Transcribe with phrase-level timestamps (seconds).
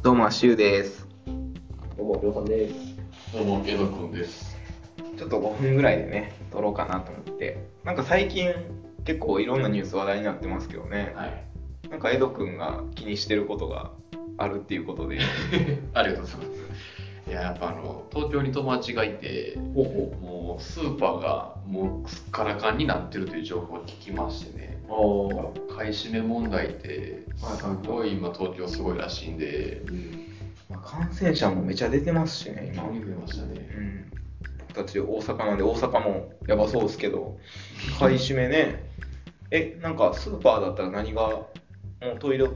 [0.00, 1.08] どうも、シュウです。
[1.26, 2.74] どうも、りょうさんです。
[3.32, 4.56] どうも、江戸くんです。
[5.18, 7.66] ちょっと5分ぐらいでね、撮ろうかなと思って。
[7.82, 8.54] なんか最近、
[9.04, 11.12] 結構いろんなニュース話題になってますけどね。
[11.16, 11.44] はい。
[11.90, 13.90] なんかエドくんが気にしてることが
[14.36, 15.18] あるっていうことで。
[15.94, 16.67] ありがとうございます。
[17.28, 24.82] いや、やっぱあの、東京に友達がいて、もうスーパーがもうすっからかんになってるという情報を聞きましてね。
[25.76, 29.82] 買い占め問題って、すごい今東京すごいらしいんで、
[30.84, 32.84] 感染者もめちゃ出てますしね、今。
[32.84, 33.68] 増えましたね。
[33.76, 34.10] うん。
[34.60, 37.38] 僕たち大阪なんで、大阪もやばそうですけど、
[37.98, 38.88] 買い占めね。
[39.50, 41.48] え、なんかスーパーだったら何が、も
[42.16, 42.52] うトイレッ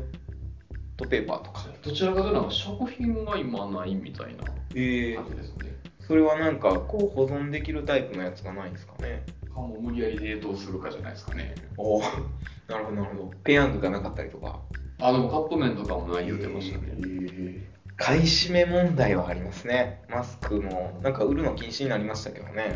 [0.96, 1.66] トペーパーとか。
[1.82, 5.76] どちらかというと食品が今ないみたいなえ感じですね。
[6.00, 9.24] それはなんかこう保存できるタイプのやつがないんですかね。
[9.52, 11.54] かも無理やり冷凍するかじゃないですかね。
[11.76, 12.00] おお
[12.68, 13.30] なるほどなるほど。
[13.44, 14.60] ペヤングがなかったりとか。
[15.00, 17.72] あ、でもカップ麺とかもない言うてましたね。
[17.96, 20.02] 買い占め問題はありますね。
[20.08, 20.98] マスクも。
[21.02, 22.74] なんか売るの禁止になりましたけどね。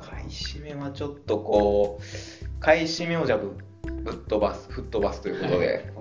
[0.00, 3.56] 買い占めはちょっとこう買い占めをじゃあぶ
[4.04, 5.92] ぶっ飛ばす吹っ飛ばすということで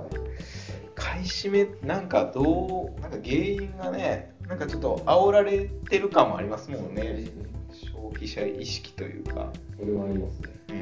[1.18, 7.26] 買い占めなんかどうなんか原因がねなんかちょっと煽られてる感もありますもんね
[7.72, 10.50] 消費者意識というか、それはありますね。
[10.70, 10.78] うん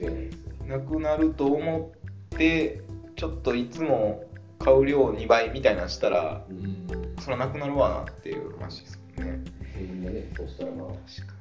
[0.00, 0.68] 間違いないですね。
[0.68, 1.92] なくなると思
[2.34, 2.82] って
[3.14, 4.24] ちょっといつも
[4.58, 6.86] 買う量2倍みたいなのしたらうん。
[7.20, 11.35] それはなくなるわなっていう話ですもんねそうしたらまあ、確かに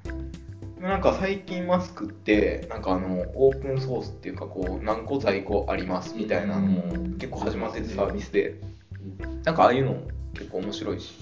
[0.80, 6.84] なんか最近マスクってなんかあのオープンソースっていうかこう何個在庫ありますみたいなのも
[7.18, 8.56] 結構始まっててサービスで。
[9.44, 9.98] なんかああいうの
[10.34, 11.14] 結構面白いし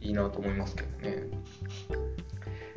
[0.00, 1.24] いいなと思いますけどね。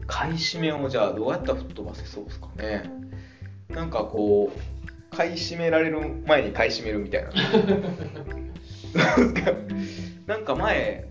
[0.08, 2.92] 買い占めをじゃあどうやったら吹っ飛ばせそうですかね。
[3.70, 7.32] なんかこう買い占められる前に買い占めるみたいな。
[10.28, 11.08] なんか前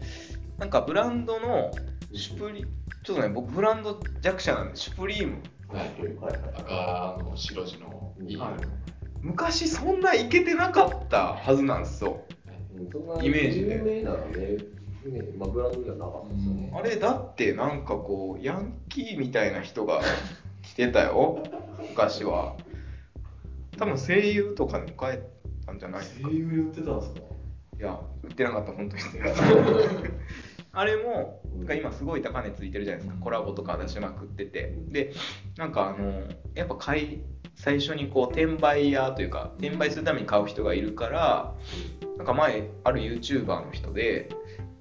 [0.59, 1.71] なんかブランドの
[2.13, 2.67] シュプリ
[3.05, 5.39] ちょっとね僕ブランド弱者なんでシュプリーム。
[5.69, 5.91] はい。
[6.57, 8.51] 赤の白地のいい、はい。
[9.21, 12.23] 昔そんないけてなかったはずなんですよ。
[13.23, 13.75] イメージで。
[13.75, 14.57] 有名なね、
[15.07, 16.73] ねまあ、ブランドじゃなかったですよね。
[16.75, 20.01] あれだってなんかこうヤンキーみたいな人が
[20.63, 21.43] 来てたよ。
[21.91, 22.57] 昔は。
[23.79, 25.23] 多分声優とかに変え
[25.65, 27.21] たんじゃないですかい優言ってたんですか？
[27.81, 29.03] や売ってなかった本当に
[30.73, 33.21] あれもなんか今すごい高値ついてるじゃないですか。
[33.21, 34.75] コラボとか出しまくってて。
[34.89, 35.13] で
[35.57, 36.23] なんかあの
[36.55, 37.23] やっぱ買い
[37.57, 41.55] 最初にこう転売屋というか転売するために買う人がいるから
[42.17, 44.31] なんか前ある YouTuber の人で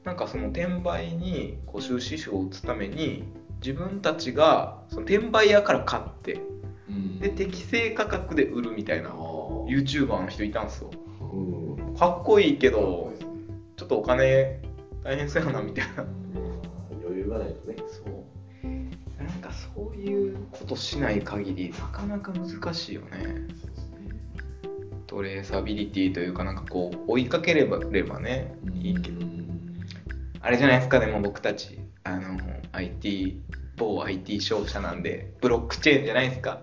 [0.04, 3.24] なんかその転売にこう収支書を打つために
[3.62, 6.42] 自分たちがその転売屋から買って
[6.88, 7.20] うん。
[7.20, 10.92] で適正価格で売るみたいな YouTuber の人いたんですよ。
[11.34, 11.96] うん。
[11.96, 13.14] かっこいいけど
[13.76, 14.62] ちょっとお金
[15.04, 16.06] 大変そうやなみたいな。
[17.04, 17.76] 余裕がないとね。
[17.88, 19.24] そう。
[19.24, 23.48] なんかそういうことしない限りなかなか難しいよね。
[25.08, 29.26] トレーサビリティというかなんかこう追いかければればねいいけど。
[30.42, 31.80] あれじゃないですかでも僕たち。
[32.04, 32.40] あの
[32.72, 33.42] IT
[33.78, 36.62] 某 IT 商社なんでブロックチェーンじゃないですか。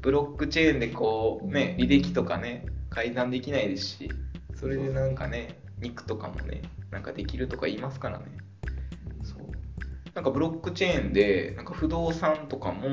[0.00, 4.10] ブロックチェーンでこうね履歴とかね改ざんできないですし
[4.54, 8.24] それでなんかね肉とかもねなんかできるとか言いますからね。
[9.22, 9.40] そう。
[10.14, 12.88] なんかブロックチェーンでなんか不動産とかも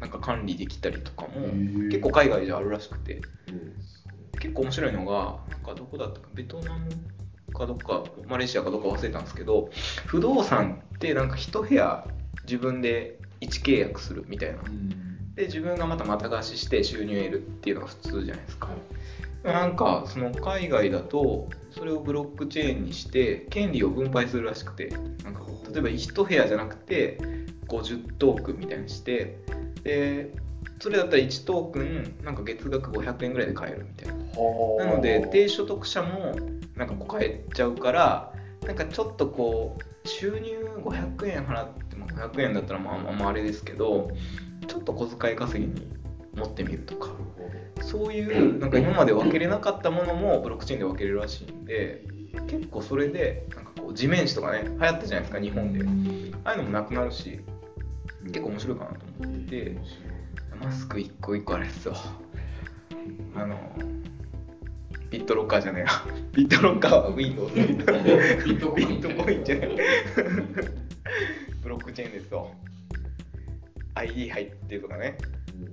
[0.00, 1.48] なんか管理できたりとかも
[1.90, 3.20] 結構海外じゃあるらしくて。
[4.42, 6.90] 結構面白いのがなんかどこだったかベトナム
[7.54, 9.70] かどっかマレーシアかどっか忘れたんですけど
[10.06, 12.04] 不動産ってなんか一部屋
[12.42, 14.58] 自分で1契約するみたいな。
[15.36, 18.68] で自分がまたまた貸しして収入を得るっていうのが普通じゃないですか
[19.44, 24.88] なんかその海外だとそれをブロックチェーンにして権利を分配するらしくて。
[25.24, 25.42] なんか
[25.72, 27.18] 例えば1部屋じゃなくて
[27.66, 29.38] 50トークンみたいにして
[29.82, 30.34] で
[30.80, 34.14] それだったら1トークンなんか月額500円ぐらいで買えるみたいな。
[34.84, 36.36] なので低所得者も
[36.76, 38.32] なんかこう買えちゃうから
[38.66, 44.10] なんかちょっとこう収入500円払っても500円だったらまあまあまああれですけど
[44.66, 45.86] ちょっと小遣い稼ぎに
[46.34, 47.10] 持ってみるとか
[47.80, 52.04] そういうなんか今まで分けれなかったものもブロックチェーンで分けれるらしいんで
[52.48, 56.32] 結構それでなんかこう地面師とかね流行ったじゃないですか日本で。
[56.44, 57.40] ああいうのもなくなるし
[58.24, 59.76] 結構面白いかなと思ってて
[60.62, 61.96] マスク一個一個あれですよ
[63.34, 63.56] あの
[65.10, 68.88] ビットロッカーじゃないなビットロッカーは Windows ビビットコイン。
[68.88, 69.68] ットコインじゃない
[71.62, 72.50] ブロックチェーンですよ。
[73.94, 75.16] ID 入ってるとかね。
[75.46, 75.66] シリ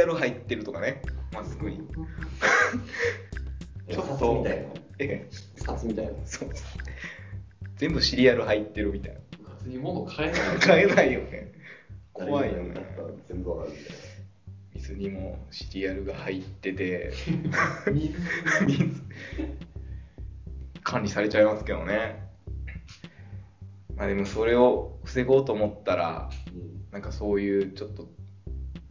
[0.00, 1.02] アル入ってるとかね。
[1.32, 1.78] マスクに
[3.90, 4.46] ちょっと。
[4.98, 6.12] え札みたいな。
[6.24, 6.48] そう。
[7.76, 9.20] 全部シリアル入ってるみたいな。
[9.38, 11.52] 部活に物買えない買えないよね。
[12.12, 12.74] 怖いよね。
[13.28, 13.96] 全部わかるみたい。
[14.74, 17.12] 水にもシリアルが入ってて。
[17.92, 18.14] 水。
[18.66, 19.02] 水。
[20.82, 22.28] 管理されちゃいますけどね。
[23.96, 26.52] まあでもそれを防ごうと思ったらな。
[26.52, 26.86] うん。
[26.92, 28.08] なんかそういうちょっと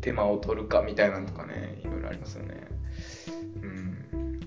[0.07, 2.65] 手間を取るかみたいなのとかねいろいろありますよね。
[3.61, 4.39] うん。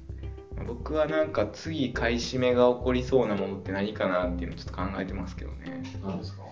[0.57, 5.83] まあ僕はなんか次買い占めが起こりそうなものって何かなっていうのをちょっと考えてますけどね。
[6.03, 6.45] 何ですか？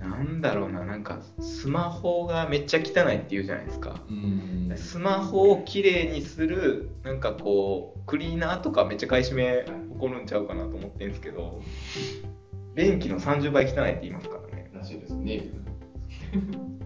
[0.00, 4.00] なんだろうななんかスマホがめっちゃ汚いって言うじゃないですか。
[4.10, 4.72] うん。
[4.76, 11.60] スマホをきれいにするなんかこうクリーナーとかめっちゃ買い占め起こるんちゃうかなと思ってるんですけど
[12.74, 14.70] 便器の30倍汚いって言いますからね。
[14.74, 15.14] らしいです。
[15.14, 15.42] ね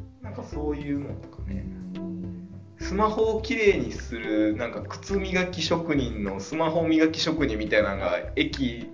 [0.42, 1.64] かそういうのとかね。
[2.78, 8.90] スマホをきれいにするなんか靴磨き職人のスマホ磨き職人みたいなのが駅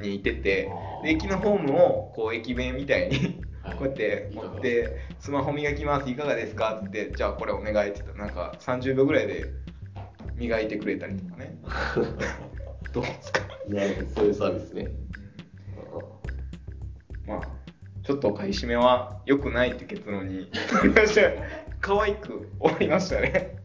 [0.00, 0.68] にいてて
[1.02, 9.46] で駅のホームをこう駅弁みたいには いこうやって持って「スマホ磨きますいかがですか?」って言って「じゃあこれお願い」って言ったらなんか30秒ぐらいで
[10.36, 11.58] 磨いてくれたりとかね。
[12.92, 13.40] どうですか？
[13.68, 14.88] なるほどそういうサービスね。
[17.26, 17.40] まあ
[18.02, 20.50] ちょっと買い占めは良くないって結論に
[21.80, 23.59] 可愛く終わりましたね。